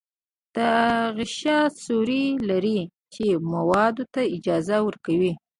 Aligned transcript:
دا 0.55 0.73
غشا 1.17 1.59
سوري 1.83 2.25
لري 2.49 2.79
چې 3.13 3.25
موادو 3.53 4.03
ته 4.13 4.21
اجازه 4.35 4.77
ورکوي. 4.87 5.31